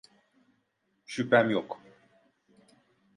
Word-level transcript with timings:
Şüphem 1.05 1.49
yok. 1.49 1.81